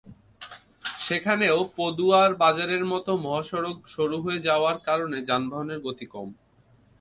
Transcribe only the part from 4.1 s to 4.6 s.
হয়ে